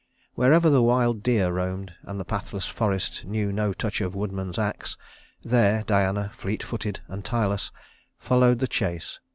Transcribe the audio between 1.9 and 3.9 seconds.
and the pathless forest knew no